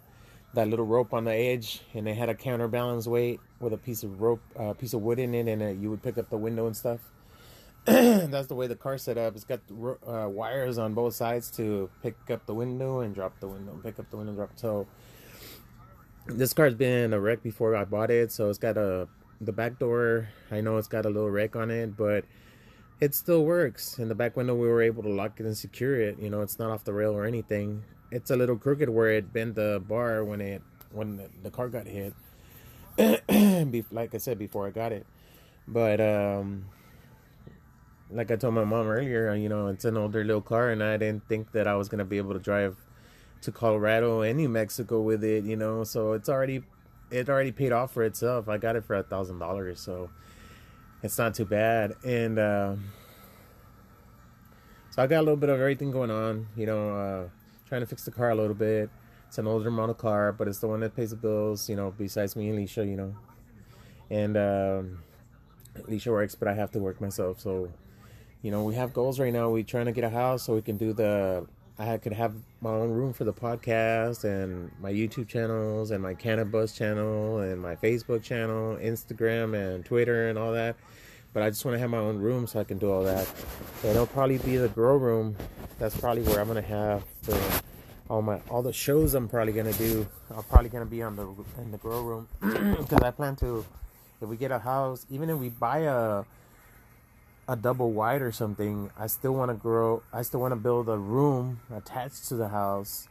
that 0.54 0.68
little 0.68 0.86
rope 0.86 1.12
on 1.12 1.24
the 1.24 1.32
edge, 1.32 1.82
and 1.94 2.06
they 2.06 2.14
had 2.14 2.28
a 2.28 2.34
counterbalance 2.34 3.06
weight 3.06 3.40
with 3.60 3.72
a 3.72 3.78
piece 3.78 4.02
of 4.02 4.20
rope, 4.20 4.40
uh, 4.58 4.72
piece 4.72 4.94
of 4.94 5.02
wood 5.02 5.18
in 5.18 5.34
it, 5.34 5.48
and 5.48 5.62
uh, 5.62 5.66
you 5.66 5.90
would 5.90 6.02
pick 6.02 6.18
up 6.18 6.30
the 6.30 6.36
window 6.36 6.66
and 6.66 6.76
stuff. 6.76 7.00
That's 7.84 8.46
the 8.46 8.54
way 8.54 8.66
the 8.66 8.76
car 8.76 8.96
set 8.96 9.18
up. 9.18 9.34
It's 9.36 9.44
got 9.44 9.60
uh, 10.06 10.28
wires 10.28 10.78
on 10.78 10.94
both 10.94 11.14
sides 11.14 11.50
to 11.52 11.90
pick 12.02 12.16
up 12.30 12.46
the 12.46 12.54
window 12.54 13.00
and 13.00 13.14
drop 13.14 13.38
the 13.40 13.48
window, 13.48 13.78
pick 13.82 13.98
up 13.98 14.10
the 14.10 14.16
window, 14.16 14.32
drop. 14.32 14.50
So 14.56 14.86
this 16.26 16.52
car's 16.52 16.74
been 16.74 17.12
a 17.12 17.20
wreck 17.20 17.42
before 17.42 17.76
I 17.76 17.84
bought 17.84 18.10
it, 18.10 18.32
so 18.32 18.48
it's 18.48 18.58
got 18.58 18.78
a 18.78 19.08
the 19.40 19.52
back 19.52 19.78
door, 19.78 20.28
I 20.50 20.60
know 20.60 20.78
it's 20.78 20.88
got 20.88 21.04
a 21.04 21.08
little 21.08 21.30
wreck 21.30 21.56
on 21.56 21.70
it, 21.70 21.96
but 21.96 22.24
it 23.00 23.14
still 23.14 23.44
works. 23.44 23.98
In 23.98 24.08
the 24.08 24.14
back 24.14 24.36
window, 24.36 24.54
we 24.54 24.68
were 24.68 24.82
able 24.82 25.02
to 25.02 25.08
lock 25.08 25.40
it 25.40 25.46
and 25.46 25.56
secure 25.56 26.00
it. 26.00 26.18
You 26.18 26.30
know, 26.30 26.40
it's 26.40 26.58
not 26.58 26.70
off 26.70 26.84
the 26.84 26.92
rail 26.92 27.12
or 27.12 27.24
anything. 27.24 27.82
It's 28.14 28.30
a 28.30 28.36
little 28.36 28.56
crooked 28.56 28.88
where 28.88 29.10
it 29.10 29.32
bent 29.32 29.56
the 29.56 29.82
bar 29.88 30.24
when 30.24 30.40
it 30.40 30.62
when 30.92 31.20
the, 31.42 31.50
car 31.50 31.68
got 31.68 31.88
hit. 31.88 32.14
like 33.90 34.14
I 34.14 34.18
said 34.18 34.38
before, 34.38 34.68
I 34.68 34.70
got 34.70 34.92
it, 34.92 35.04
but 35.66 36.00
um, 36.00 36.66
like 38.12 38.30
I 38.30 38.36
told 38.36 38.54
my 38.54 38.62
mom 38.62 38.86
earlier, 38.86 39.34
you 39.34 39.48
know, 39.48 39.66
it's 39.66 39.84
an 39.84 39.96
older 39.96 40.22
little 40.22 40.40
car, 40.40 40.70
and 40.70 40.80
I 40.80 40.96
didn't 40.96 41.26
think 41.28 41.50
that 41.52 41.66
I 41.66 41.74
was 41.74 41.88
gonna 41.88 42.04
be 42.04 42.18
able 42.18 42.34
to 42.34 42.38
drive 42.38 42.76
to 43.40 43.50
Colorado 43.50 44.20
and 44.20 44.38
New 44.38 44.48
Mexico 44.48 45.00
with 45.00 45.24
it. 45.24 45.42
You 45.42 45.56
know, 45.56 45.82
so 45.82 46.12
it's 46.12 46.28
already 46.28 46.62
it 47.10 47.28
already 47.28 47.50
paid 47.50 47.72
off 47.72 47.92
for 47.92 48.04
itself. 48.04 48.48
I 48.48 48.58
got 48.58 48.76
it 48.76 48.84
for 48.84 48.94
a 48.94 49.02
thousand 49.02 49.40
dollars, 49.40 49.80
so 49.80 50.08
it's 51.02 51.18
not 51.18 51.34
too 51.34 51.46
bad. 51.46 51.94
And 52.04 52.38
uh, 52.38 52.76
so 54.90 55.02
I 55.02 55.08
got 55.08 55.18
a 55.18 55.24
little 55.26 55.36
bit 55.36 55.50
of 55.50 55.58
everything 55.58 55.90
going 55.90 56.12
on. 56.12 56.46
You 56.56 56.66
know, 56.66 56.96
uh, 56.96 57.28
trying 57.66 57.80
to 57.80 57.86
fix 57.86 58.04
the 58.04 58.10
car 58.10 58.30
a 58.30 58.34
little 58.34 58.54
bit. 58.54 58.90
It's 59.28 59.38
an 59.38 59.46
older 59.46 59.70
model 59.70 59.94
car, 59.94 60.32
but 60.32 60.48
it's 60.48 60.58
the 60.58 60.68
one 60.68 60.80
that 60.80 60.94
pays 60.94 61.10
the 61.10 61.16
bills. 61.16 61.68
You 61.68 61.76
know, 61.76 61.92
besides 61.96 62.36
me 62.36 62.48
and 62.48 62.58
Alicia. 62.58 62.86
You 62.86 62.96
know, 62.96 63.16
and 64.10 64.36
um, 64.36 64.98
Alicia 65.86 66.10
works, 66.10 66.34
but 66.34 66.48
I 66.48 66.54
have 66.54 66.70
to 66.72 66.78
work 66.78 67.00
myself. 67.00 67.40
So, 67.40 67.70
you 68.42 68.50
know, 68.50 68.62
we 68.64 68.74
have 68.74 68.92
goals 68.92 69.18
right 69.18 69.32
now. 69.32 69.50
We're 69.50 69.64
trying 69.64 69.86
to 69.86 69.92
get 69.92 70.04
a 70.04 70.10
house 70.10 70.44
so 70.44 70.54
we 70.54 70.62
can 70.62 70.76
do 70.76 70.92
the 70.92 71.46
I 71.76 71.98
could 71.98 72.12
have 72.12 72.34
my 72.60 72.70
own 72.70 72.90
room 72.90 73.12
for 73.12 73.24
the 73.24 73.32
podcast 73.32 74.22
and 74.22 74.70
my 74.80 74.92
YouTube 74.92 75.26
channels 75.26 75.90
and 75.90 76.00
my 76.00 76.14
Cannabis 76.14 76.72
channel 76.72 77.38
and 77.38 77.60
my 77.60 77.74
Facebook 77.74 78.22
channel, 78.22 78.76
Instagram 78.76 79.56
and 79.56 79.84
Twitter 79.84 80.28
and 80.28 80.38
all 80.38 80.52
that. 80.52 80.76
But 81.34 81.42
I 81.42 81.50
just 81.50 81.64
want 81.64 81.74
to 81.74 81.80
have 81.80 81.90
my 81.90 81.98
own 81.98 82.18
room 82.18 82.46
so 82.46 82.60
I 82.60 82.64
can 82.64 82.78
do 82.78 82.90
all 82.90 83.02
that. 83.02 83.28
And 83.82 83.90
it'll 83.90 84.06
probably 84.06 84.38
be 84.38 84.56
the 84.56 84.68
grow 84.68 84.96
room. 84.96 85.36
That's 85.80 85.96
probably 85.96 86.22
where 86.22 86.40
I'm 86.40 86.46
gonna 86.46 86.62
have 86.62 87.02
the, 87.24 87.62
all 88.08 88.22
my 88.22 88.40
all 88.48 88.62
the 88.62 88.72
shows 88.72 89.14
I'm 89.14 89.28
probably 89.28 89.52
gonna 89.52 89.72
do. 89.72 90.06
I'm 90.34 90.44
probably 90.44 90.68
gonna 90.68 90.86
be 90.86 91.02
on 91.02 91.16
the 91.16 91.26
in 91.60 91.72
the 91.72 91.78
grow 91.78 92.02
room 92.02 92.28
because 92.40 93.02
I 93.02 93.10
plan 93.10 93.34
to. 93.36 93.66
If 94.22 94.28
we 94.28 94.36
get 94.36 94.52
a 94.52 94.60
house, 94.60 95.04
even 95.10 95.28
if 95.28 95.36
we 95.36 95.48
buy 95.48 95.80
a 95.80 96.24
a 97.48 97.56
double 97.56 97.90
wide 97.90 98.22
or 98.22 98.30
something, 98.30 98.90
I 98.96 99.08
still 99.08 99.32
want 99.32 99.50
to 99.50 99.54
grow. 99.56 100.04
I 100.12 100.22
still 100.22 100.40
want 100.40 100.52
to 100.52 100.56
build 100.56 100.88
a 100.88 100.96
room 100.96 101.60
attached 101.74 102.28
to 102.28 102.36
the 102.36 102.48
house 102.48 103.08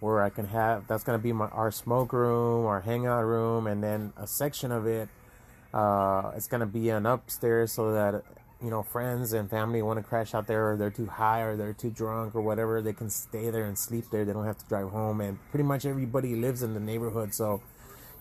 where 0.00 0.22
I 0.22 0.30
can 0.30 0.46
have. 0.46 0.86
That's 0.88 1.04
gonna 1.04 1.18
be 1.18 1.34
my 1.34 1.48
our 1.48 1.70
smoke 1.70 2.14
room, 2.14 2.64
our 2.64 2.80
hangout 2.80 3.26
room, 3.26 3.66
and 3.66 3.82
then 3.84 4.14
a 4.16 4.26
section 4.26 4.72
of 4.72 4.86
it. 4.86 5.10
Uh, 5.72 6.32
it's 6.36 6.46
gonna 6.46 6.66
be 6.66 6.88
an 6.90 7.06
upstairs 7.06 7.72
so 7.72 7.92
that 7.92 8.22
you 8.62 8.70
know 8.70 8.82
friends 8.82 9.32
and 9.32 9.50
family 9.50 9.82
want 9.82 9.98
to 9.98 10.02
crash 10.02 10.34
out 10.34 10.46
there, 10.46 10.72
or 10.72 10.76
they're 10.76 10.90
too 10.90 11.06
high, 11.06 11.40
or 11.40 11.56
they're 11.56 11.72
too 11.72 11.90
drunk, 11.90 12.34
or 12.34 12.40
whatever. 12.40 12.80
They 12.80 12.92
can 12.92 13.10
stay 13.10 13.50
there 13.50 13.64
and 13.64 13.78
sleep 13.78 14.06
there. 14.10 14.24
They 14.24 14.32
don't 14.32 14.46
have 14.46 14.58
to 14.58 14.66
drive 14.66 14.90
home, 14.90 15.20
and 15.20 15.38
pretty 15.50 15.64
much 15.64 15.84
everybody 15.84 16.34
lives 16.34 16.62
in 16.62 16.74
the 16.74 16.80
neighborhood, 16.80 17.34
so 17.34 17.60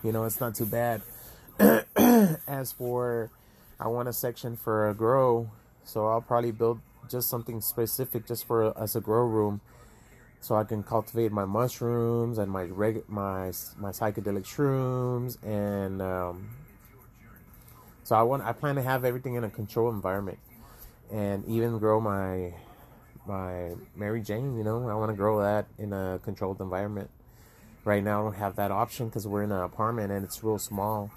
you 0.03 0.11
know 0.11 0.23
it's 0.25 0.39
not 0.39 0.55
too 0.55 0.65
bad. 0.65 1.01
As 2.47 2.73
for 2.73 3.31
I 3.79 3.87
want 3.87 4.07
a 4.07 4.13
section 4.13 4.55
for 4.55 4.89
a 4.89 4.93
grow, 4.93 5.49
so 5.83 6.07
I'll 6.07 6.21
probably 6.21 6.51
build 6.51 6.79
just 7.09 7.29
something 7.29 7.61
specific 7.61 8.25
just 8.25 8.45
for 8.45 8.77
as 8.77 8.95
a 8.95 9.01
grow 9.01 9.25
room, 9.25 9.61
so 10.39 10.55
I 10.55 10.63
can 10.63 10.83
cultivate 10.83 11.31
my 11.31 11.45
mushrooms 11.45 12.37
and 12.37 12.51
my 12.51 12.63
reg 12.63 13.03
my 13.07 13.47
my 13.77 13.91
psychedelic 13.91 14.45
shrooms, 14.45 15.37
and 15.43 16.01
um, 16.01 16.49
so 18.05 18.15
I 18.15 18.21
want 18.21 18.43
I 18.43 18.53
plan 18.53 18.75
to 18.75 18.83
have 18.83 19.03
everything 19.03 19.33
in 19.33 19.43
a 19.43 19.49
controlled 19.49 19.95
environment, 19.95 20.37
and 21.11 21.43
even 21.47 21.79
grow 21.79 21.99
my 21.99 22.53
my 23.25 23.71
Mary 23.95 24.21
Jane. 24.21 24.55
You 24.55 24.63
know, 24.63 24.87
I 24.87 24.93
want 24.93 25.09
to 25.09 25.17
grow 25.17 25.41
that 25.41 25.65
in 25.79 25.91
a 25.91 26.19
controlled 26.23 26.61
environment. 26.61 27.09
Right 27.83 28.03
now, 28.03 28.21
I 28.21 28.23
don't 28.25 28.35
have 28.35 28.55
that 28.57 28.69
option 28.69 29.07
because 29.07 29.27
we're 29.27 29.41
in 29.41 29.51
an 29.51 29.61
apartment 29.61 30.11
and 30.11 30.23
it's 30.23 30.43
real 30.43 30.59
small 30.59 31.09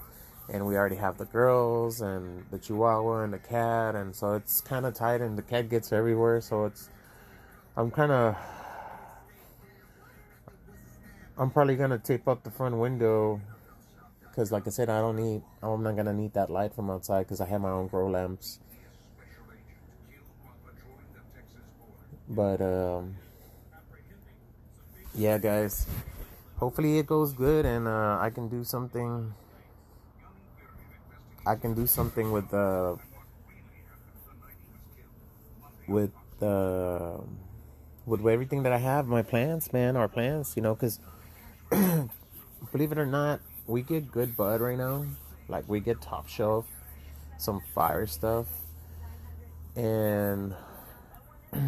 and 0.49 0.65
we 0.65 0.77
already 0.77 0.97
have 0.97 1.19
the 1.19 1.27
girls 1.27 2.01
and 2.01 2.45
the 2.51 2.59
chihuahua 2.59 3.25
and 3.25 3.35
the 3.35 3.39
cat 3.39 3.95
and 3.95 4.17
so 4.17 4.33
it's 4.33 4.63
kind 4.63 4.87
of 4.87 4.95
tight 4.95 5.21
and 5.21 5.37
the 5.37 5.43
cat 5.43 5.69
gets 5.69 5.93
everywhere 5.93 6.41
so 6.41 6.65
it's 6.65 6.89
i'm 7.77 7.91
kind 7.91 8.11
of 8.11 8.35
i'm 11.37 11.51
probably 11.51 11.77
gonna 11.77 11.99
tape 11.99 12.27
up 12.27 12.43
the 12.45 12.51
front 12.51 12.75
window 12.77 13.41
because 14.39 14.53
like 14.53 14.69
i 14.69 14.71
said 14.71 14.89
i 14.89 15.01
don't 15.01 15.17
need 15.17 15.43
i'm 15.65 15.83
not 15.83 15.97
gonna 15.97 16.15
need 16.15 16.33
that 16.33 16.49
light 16.49 16.73
from 16.73 16.89
outside 16.91 17.25
because 17.25 17.41
i 17.41 17.45
have 17.45 17.61
my 17.61 17.71
own 17.71 17.89
grow 17.89 18.09
lamps. 18.09 18.61
But 22.29 22.61
um 22.61 23.17
yeah 25.13 25.39
guys. 25.39 25.89
Hopefully 26.59 26.99
it 26.99 27.07
goes 27.07 27.33
good 27.33 27.67
and 27.67 27.89
uh, 27.89 28.19
i 28.21 28.31
can 28.31 28.49
do 28.49 28.63
something 28.63 29.35
I 31.47 31.57
can 31.57 31.75
do 31.75 31.87
something 31.87 32.31
with 32.31 32.51
the 32.51 32.99
with 35.89 36.13
the 36.39 37.25
with 38.07 38.21
everything 38.27 38.63
that 38.65 38.73
I 38.73 38.79
have, 38.79 39.07
my 39.07 39.23
plans, 39.23 39.73
man, 39.73 39.97
our 39.97 40.09
plans, 40.09 40.53
you 40.57 40.63
know, 40.63 40.75
because 40.75 41.01
believe 42.73 42.93
it 42.93 42.99
or 42.99 43.07
not, 43.07 43.41
we 43.69 43.83
get 43.83 44.11
good 44.11 44.37
bud 44.37 44.61
right 44.61 44.77
now. 44.77 45.07
Like 45.49 45.69
we 45.69 45.79
get 45.79 46.03
top 46.03 46.29
shelf, 46.29 46.67
some 47.39 47.63
fire 47.75 48.07
stuff, 48.07 48.47
and 49.77 50.55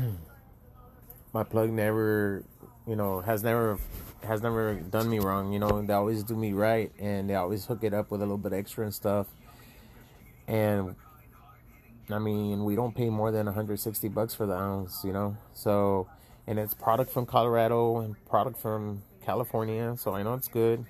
my 1.33 1.45
plug 1.45 1.71
never, 1.71 2.45
you 2.87 2.97
know, 2.97 3.21
has 3.21 3.45
never 3.45 3.79
has 4.25 4.43
never 4.43 4.75
done 4.75 5.09
me 5.09 5.21
wrong. 5.21 5.53
You 5.53 5.61
know, 5.61 5.81
they 5.81 5.95
always 5.95 6.25
do 6.25 6.35
me 6.35 6.53
right, 6.53 6.91
and 6.99 7.31
they 7.31 7.37
always 7.37 7.65
hook 7.67 7.85
it 7.85 7.95
up 7.95 8.11
with 8.11 8.21
a 8.21 8.25
little 8.25 8.37
bit 8.37 8.53
extra 8.53 8.85
and 8.85 8.93
stuff 8.93 9.29
and 10.51 10.97
I 12.11 12.19
mean, 12.19 12.65
we 12.65 12.75
don't 12.75 12.95
pay 12.95 13.09
more 13.09 13.31
than 13.31 13.47
160 13.47 14.09
bucks 14.09 14.35
for 14.35 14.47
the 14.47 14.55
ounce, 14.55 15.05
you 15.05 15.13
know. 15.13 15.37
So, 15.55 16.09
and 16.49 16.59
it's 16.59 16.75
product 16.75 17.13
from 17.13 17.25
Colorado 17.25 17.99
and 17.99 18.17
product 18.27 18.59
from 18.59 19.03
California, 19.25 19.95
so 19.97 20.13
I 20.13 20.25
know 20.25 20.35
it's 20.35 20.49
good. 20.49 20.85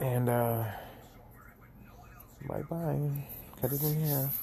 And 0.00 0.28
uh 0.28 0.64
bye 2.48 2.62
bye. 2.62 3.26
Cut 3.60 3.72
it 3.72 3.82
in 3.82 4.00
half. 4.02 4.42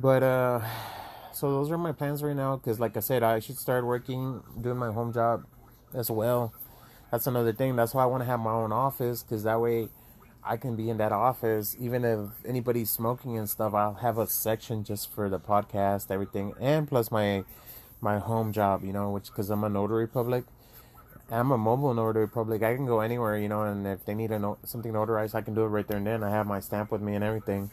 But 0.00 0.22
uh 0.22 0.60
so 1.32 1.50
those 1.50 1.70
are 1.70 1.78
my 1.78 1.92
plans 1.92 2.22
right 2.22 2.36
now 2.36 2.56
cuz 2.56 2.80
like 2.80 2.96
I 2.96 3.00
said, 3.00 3.22
I 3.22 3.38
should 3.40 3.58
start 3.58 3.84
working 3.84 4.42
doing 4.60 4.78
my 4.78 4.92
home 4.92 5.12
job 5.12 5.44
as 5.94 6.10
well 6.10 6.52
that's 7.12 7.26
another 7.26 7.52
thing. 7.52 7.76
That's 7.76 7.94
why 7.94 8.02
I 8.02 8.06
want 8.06 8.22
to 8.22 8.26
have 8.26 8.40
my 8.40 8.52
own 8.52 8.72
office 8.72 9.22
because 9.22 9.44
that 9.44 9.60
way 9.60 9.88
I 10.42 10.56
can 10.56 10.76
be 10.76 10.88
in 10.88 10.96
that 10.96 11.12
office. 11.12 11.76
Even 11.78 12.04
if 12.04 12.30
anybody's 12.46 12.90
smoking 12.90 13.36
and 13.36 13.48
stuff, 13.48 13.74
I'll 13.74 13.94
have 13.94 14.16
a 14.18 14.26
section 14.26 14.82
just 14.82 15.12
for 15.12 15.28
the 15.28 15.38
podcast, 15.38 16.10
everything, 16.10 16.54
and 16.58 16.88
plus 16.88 17.10
my 17.10 17.44
my 18.00 18.18
home 18.18 18.50
job. 18.50 18.82
You 18.82 18.94
know, 18.94 19.10
which 19.10 19.26
because 19.26 19.50
I'm 19.50 19.62
a 19.62 19.68
notary 19.68 20.08
public. 20.08 20.44
I'm 21.32 21.50
a 21.50 21.56
mobile 21.56 21.94
notary 21.94 22.28
public. 22.28 22.62
I 22.62 22.76
can 22.76 22.84
go 22.84 23.00
anywhere, 23.00 23.38
you 23.38 23.48
know, 23.48 23.62
and 23.62 23.86
if 23.86 24.04
they 24.04 24.14
need 24.14 24.30
a 24.32 24.38
no- 24.38 24.58
something 24.64 24.92
notarized, 24.92 25.34
I 25.34 25.40
can 25.40 25.54
do 25.54 25.62
it 25.62 25.68
right 25.68 25.86
there 25.86 25.96
and 25.96 26.06
then. 26.06 26.22
I 26.22 26.28
have 26.28 26.46
my 26.46 26.60
stamp 26.60 26.90
with 26.92 27.00
me 27.00 27.14
and 27.14 27.24
everything. 27.24 27.70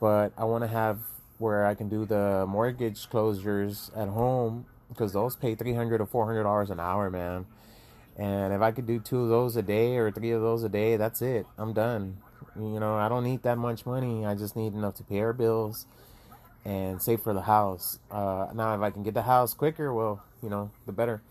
But 0.00 0.32
I 0.36 0.44
want 0.44 0.64
to 0.64 0.68
have 0.68 0.98
where 1.38 1.66
I 1.66 1.74
can 1.74 1.88
do 1.88 2.04
the 2.04 2.44
mortgage 2.48 3.08
closures 3.08 3.96
at 3.96 4.08
home 4.08 4.66
because 4.88 5.12
those 5.12 5.36
pay 5.36 5.54
three 5.54 5.74
hundred 5.74 6.00
or 6.00 6.06
four 6.06 6.26
hundred 6.26 6.42
dollars 6.42 6.68
an 6.70 6.80
hour, 6.80 7.08
man. 7.08 7.46
And 8.16 8.52
if 8.52 8.60
I 8.60 8.72
could 8.72 8.86
do 8.86 8.98
two 8.98 9.22
of 9.22 9.28
those 9.28 9.56
a 9.56 9.62
day 9.62 9.96
or 9.96 10.10
three 10.10 10.32
of 10.32 10.42
those 10.42 10.64
a 10.64 10.68
day, 10.68 10.96
that's 10.96 11.22
it. 11.22 11.46
I'm 11.58 11.72
done. 11.72 12.18
You 12.56 12.80
know, 12.80 12.96
I 12.96 13.08
don't 13.08 13.24
need 13.24 13.42
that 13.44 13.56
much 13.56 13.86
money. 13.86 14.26
I 14.26 14.34
just 14.34 14.56
need 14.56 14.72
enough 14.74 14.94
to 14.96 15.04
pay 15.04 15.20
our 15.20 15.32
bills 15.32 15.86
and 16.64 17.00
save 17.00 17.20
for 17.20 17.34
the 17.34 17.42
house. 17.42 18.00
Uh, 18.10 18.48
now, 18.54 18.74
if 18.74 18.80
I 18.80 18.90
can 18.90 19.02
get 19.04 19.14
the 19.14 19.22
house 19.22 19.54
quicker, 19.54 19.94
well, 19.94 20.22
you 20.42 20.48
know, 20.48 20.70
the 20.86 20.92
better. 20.92 21.22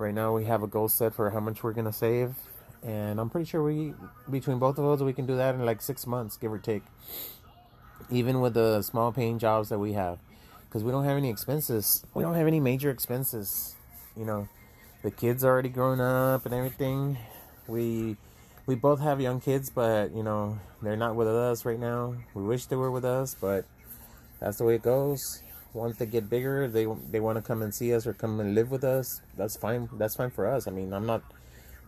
Right 0.00 0.14
now, 0.14 0.34
we 0.34 0.46
have 0.46 0.62
a 0.62 0.66
goal 0.66 0.88
set 0.88 1.14
for 1.14 1.28
how 1.28 1.40
much 1.40 1.62
we're 1.62 1.74
gonna 1.74 1.92
save, 1.92 2.34
and 2.82 3.20
I'm 3.20 3.28
pretty 3.28 3.44
sure 3.44 3.62
we, 3.62 3.92
between 4.30 4.58
both 4.58 4.78
of 4.78 4.86
us, 4.86 5.00
we 5.00 5.12
can 5.12 5.26
do 5.26 5.36
that 5.36 5.54
in 5.54 5.66
like 5.66 5.82
six 5.82 6.06
months, 6.06 6.38
give 6.38 6.50
or 6.50 6.58
take. 6.58 6.84
Even 8.10 8.40
with 8.40 8.54
the 8.54 8.80
small 8.80 9.12
paying 9.12 9.38
jobs 9.38 9.68
that 9.68 9.78
we 9.78 9.92
have, 9.92 10.18
because 10.64 10.82
we 10.82 10.90
don't 10.90 11.04
have 11.04 11.18
any 11.18 11.28
expenses. 11.28 12.02
We 12.14 12.22
don't 12.22 12.34
have 12.34 12.46
any 12.46 12.60
major 12.60 12.90
expenses, 12.90 13.76
you 14.16 14.24
know 14.24 14.48
the 15.02 15.10
kids 15.10 15.44
are 15.44 15.48
already 15.48 15.68
grown 15.68 16.00
up 16.00 16.44
and 16.44 16.54
everything. 16.54 17.18
We 17.66 18.16
we 18.66 18.74
both 18.74 19.00
have 19.00 19.20
young 19.20 19.40
kids, 19.40 19.70
but 19.70 20.14
you 20.14 20.22
know 20.22 20.58
they're 20.82 20.96
not 20.96 21.16
with 21.16 21.28
us 21.28 21.64
right 21.64 21.78
now. 21.78 22.14
We 22.34 22.42
wish 22.42 22.66
they 22.66 22.76
were 22.76 22.90
with 22.90 23.04
us, 23.04 23.34
but 23.38 23.64
that's 24.38 24.58
the 24.58 24.64
way 24.64 24.76
it 24.76 24.82
goes. 24.82 25.42
Once 25.72 25.96
they 25.98 26.06
get 26.06 26.28
bigger, 26.28 26.68
they 26.68 26.86
they 27.10 27.20
want 27.20 27.36
to 27.36 27.42
come 27.42 27.62
and 27.62 27.74
see 27.74 27.94
us 27.94 28.06
or 28.06 28.12
come 28.12 28.40
and 28.40 28.54
live 28.54 28.70
with 28.70 28.84
us. 28.84 29.20
That's 29.36 29.56
fine. 29.56 29.88
That's 29.92 30.16
fine 30.16 30.30
for 30.30 30.46
us. 30.46 30.66
I 30.66 30.70
mean, 30.70 30.92
I'm 30.92 31.06
not 31.06 31.22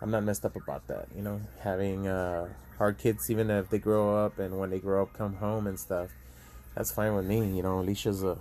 I'm 0.01 0.11
not 0.11 0.23
messed 0.25 0.45
up 0.45 0.57
about 0.57 0.87
that. 0.89 1.09
You 1.17 1.23
know, 1.23 1.41
having 1.61 2.07
uh, 2.07 2.49
hard 2.79 2.99
kids, 2.99 3.31
even 3.31 3.51
if 3.51 3.71
they 3.71 3.79
grow 3.79 4.25
up 4.25 4.39
and 4.39 4.59
when 4.59 4.71
they 4.71 4.79
grow 4.79 5.03
up, 5.03 5.13
come 5.13 5.37
home 5.37 5.67
and 5.67 5.79
stuff. 5.79 6.11
That's 6.75 6.93
fine 6.93 7.15
with 7.15 7.27
me. 7.27 7.57
You 7.57 7.63
know, 7.63 7.81
Alicia's 7.81 8.23
a 8.23 8.39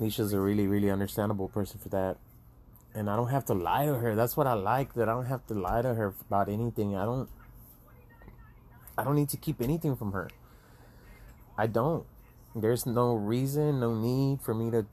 Alicia's 0.00 0.32
a 0.32 0.40
really 0.40 0.66
really 0.66 0.90
understandable 0.90 1.48
person 1.48 1.78
for 1.78 1.88
that 1.90 2.16
and 2.94 3.08
I 3.08 3.16
don't 3.16 3.28
have 3.28 3.44
to 3.46 3.54
lie 3.54 3.86
to 3.86 3.94
her. 3.94 4.14
That's 4.14 4.36
what 4.36 4.46
I 4.46 4.54
like 4.54 4.94
that 4.94 5.08
I 5.08 5.12
don't 5.12 5.26
have 5.26 5.46
to 5.46 5.54
lie 5.54 5.82
to 5.82 5.94
her 5.94 6.14
about 6.28 6.48
anything. 6.48 6.96
I 6.96 7.04
don't 7.04 7.28
I 8.98 9.04
don't 9.04 9.14
need 9.14 9.28
to 9.30 9.36
keep 9.36 9.60
anything 9.60 9.96
from 9.96 10.12
her. 10.12 10.28
I 11.56 11.66
don't. 11.66 12.04
There's 12.54 12.86
no 12.86 13.14
reason, 13.14 13.80
no 13.80 13.94
need 13.94 14.40
for 14.40 14.54
me 14.54 14.70
to 14.70 14.86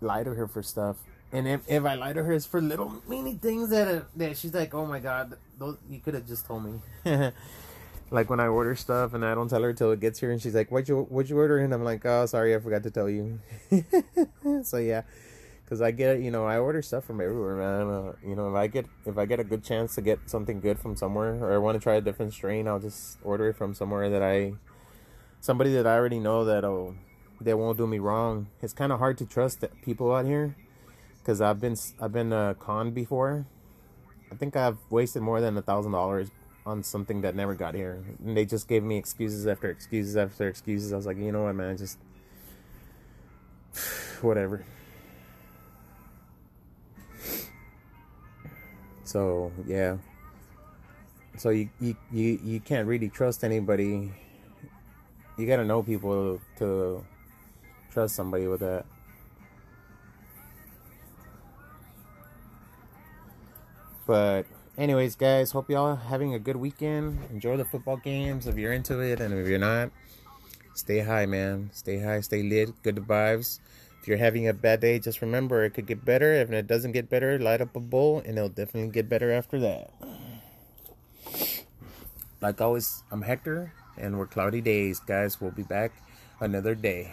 lie 0.00 0.24
to 0.24 0.34
her 0.34 0.46
for 0.48 0.62
stuff. 0.62 0.96
And 1.32 1.46
if, 1.46 1.60
if 1.68 1.84
I 1.84 1.94
lie 1.94 2.12
to 2.12 2.22
her, 2.24 2.32
it's 2.32 2.46
for 2.46 2.60
little 2.60 3.02
many 3.08 3.34
things 3.34 3.70
that 3.70 3.88
uh, 3.88 4.00
that 4.16 4.36
she's 4.36 4.54
like, 4.54 4.74
oh 4.74 4.86
my 4.86 5.00
god, 5.00 5.36
those 5.58 5.76
you 5.88 6.00
could 6.00 6.14
have 6.14 6.26
just 6.26 6.46
told 6.46 6.64
me. 6.64 6.80
like 8.10 8.30
when 8.30 8.40
I 8.40 8.46
order 8.46 8.76
stuff 8.76 9.14
and 9.14 9.24
I 9.24 9.34
don't 9.34 9.48
tell 9.48 9.62
her 9.62 9.72
till 9.72 9.90
it 9.92 10.00
gets 10.00 10.20
here, 10.20 10.30
and 10.30 10.40
she's 10.40 10.54
like, 10.54 10.70
"What 10.70 10.88
you 10.88 11.06
what 11.08 11.28
you 11.28 11.36
order?" 11.36 11.58
And 11.58 11.74
I'm 11.74 11.84
like, 11.84 12.06
"Oh, 12.06 12.26
sorry, 12.26 12.54
I 12.54 12.58
forgot 12.58 12.82
to 12.84 12.90
tell 12.90 13.10
you." 13.10 13.40
so 14.62 14.78
yeah, 14.78 15.02
because 15.64 15.82
I 15.82 15.90
get 15.90 16.16
it, 16.16 16.22
you 16.22 16.30
know 16.30 16.46
I 16.46 16.58
order 16.58 16.82
stuff 16.82 17.04
from 17.04 17.20
everywhere, 17.20 17.56
man. 17.56 17.90
Uh, 17.90 18.12
you 18.24 18.36
know 18.36 18.48
if 18.48 18.54
I 18.54 18.68
get 18.68 18.86
if 19.04 19.18
I 19.18 19.26
get 19.26 19.40
a 19.40 19.44
good 19.44 19.64
chance 19.64 19.94
to 19.96 20.02
get 20.02 20.20
something 20.26 20.60
good 20.60 20.78
from 20.78 20.96
somewhere, 20.96 21.34
or 21.42 21.52
I 21.52 21.58
want 21.58 21.76
to 21.76 21.82
try 21.82 21.94
a 21.94 22.00
different 22.00 22.32
strain, 22.32 22.68
I'll 22.68 22.80
just 22.80 23.18
order 23.24 23.48
it 23.48 23.56
from 23.56 23.74
somewhere 23.74 24.08
that 24.10 24.22
I 24.22 24.54
somebody 25.46 25.72
that 25.74 25.86
I 25.86 25.94
already 25.94 26.18
know 26.18 26.44
that'll 26.44 26.96
they 27.40 27.54
won't 27.54 27.78
do 27.78 27.86
me 27.86 28.00
wrong. 28.00 28.48
It's 28.60 28.72
kind 28.72 28.90
of 28.90 28.98
hard 28.98 29.16
to 29.18 29.26
trust 29.26 29.64
people 29.80 30.12
out 30.12 30.26
here 30.26 30.56
because 31.18 31.40
I've 31.40 31.60
been 31.60 31.76
I've 32.00 32.12
been 32.12 32.32
uh, 32.32 32.54
conned 32.54 32.94
before. 32.94 33.46
I 34.32 34.34
think 34.34 34.56
I've 34.56 34.78
wasted 34.90 35.22
more 35.22 35.40
than 35.40 35.56
a 35.56 35.62
thousand 35.62 35.92
dollars 35.92 36.30
on 36.66 36.82
something 36.82 37.20
that 37.20 37.36
never 37.36 37.54
got 37.54 37.74
here, 37.74 38.02
and 38.24 38.36
they 38.36 38.44
just 38.44 38.66
gave 38.66 38.82
me 38.82 38.98
excuses 38.98 39.46
after 39.46 39.70
excuses 39.70 40.16
after 40.16 40.48
excuses. 40.48 40.92
I 40.92 40.96
was 40.96 41.06
like, 41.06 41.16
you 41.16 41.30
know 41.30 41.44
what, 41.44 41.54
man, 41.54 41.76
just 41.76 41.98
whatever. 44.22 44.64
So 49.04 49.52
yeah. 49.64 49.98
So 51.38 51.50
you, 51.50 51.68
you 51.78 51.96
you 52.10 52.40
you 52.42 52.60
can't 52.60 52.88
really 52.88 53.08
trust 53.08 53.44
anybody. 53.44 54.12
You 55.36 55.46
gotta 55.46 55.64
know 55.64 55.82
people 55.82 56.40
to 56.58 57.04
trust 57.90 58.14
somebody 58.14 58.46
with 58.46 58.60
that. 58.60 58.86
But 64.06 64.46
anyways, 64.78 65.16
guys, 65.16 65.50
hope 65.50 65.68
y'all 65.68 65.96
having 65.96 66.32
a 66.34 66.38
good 66.38 66.56
weekend. 66.56 67.18
Enjoy 67.30 67.56
the 67.56 67.64
football 67.64 67.96
games 67.96 68.46
if 68.46 68.56
you're 68.56 68.72
into 68.72 69.00
it, 69.00 69.20
and 69.20 69.34
if 69.34 69.46
you're 69.46 69.58
not, 69.58 69.90
stay 70.74 71.00
high, 71.00 71.26
man. 71.26 71.70
Stay 71.72 71.98
high, 71.98 72.20
stay 72.20 72.42
lit. 72.42 72.70
Good 72.82 72.96
vibes. 72.96 73.58
If 74.00 74.08
you're 74.08 74.18
having 74.18 74.46
a 74.46 74.54
bad 74.54 74.80
day, 74.80 75.00
just 75.00 75.20
remember 75.20 75.64
it 75.64 75.74
could 75.74 75.86
get 75.86 76.04
better. 76.04 76.32
If 76.32 76.52
it 76.52 76.66
doesn't 76.68 76.92
get 76.92 77.10
better, 77.10 77.38
light 77.38 77.60
up 77.60 77.74
a 77.74 77.80
bowl, 77.80 78.22
and 78.24 78.38
it'll 78.38 78.48
definitely 78.48 78.90
get 78.90 79.08
better 79.08 79.32
after 79.32 79.58
that. 79.58 79.90
Like 82.40 82.60
always, 82.60 83.02
I'm 83.10 83.22
Hector, 83.22 83.72
and 83.96 84.18
we're 84.18 84.26
cloudy 84.26 84.60
days, 84.60 85.00
guys. 85.00 85.40
We'll 85.40 85.50
be 85.50 85.62
back 85.62 85.92
another 86.40 86.74
day. 86.74 87.12